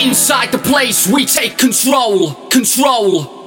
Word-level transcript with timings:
Inside 0.00 0.50
the 0.50 0.58
place, 0.58 1.06
we 1.06 1.26
take 1.26 1.58
control, 1.58 2.34
control. 2.48 3.39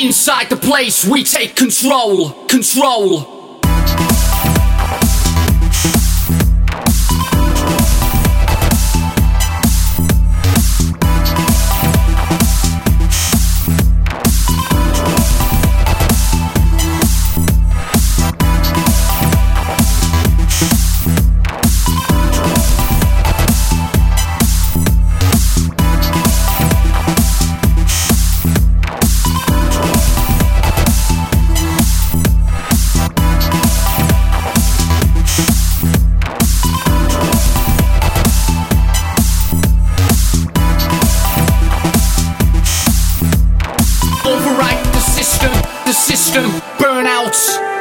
Inside 0.00 0.48
the 0.48 0.56
place, 0.56 1.04
we 1.04 1.24
take 1.24 1.56
control, 1.56 2.30
control. 2.46 3.37
System, 46.38 46.62
burnouts. 46.78 47.77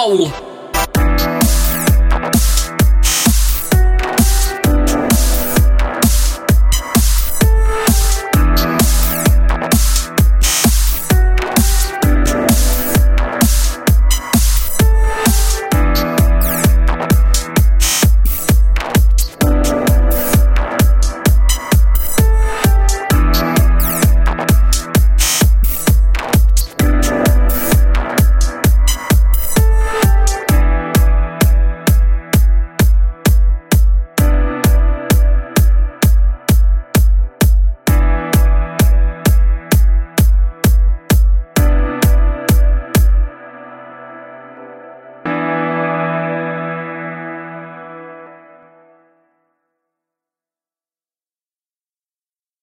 Oh. 0.00 0.57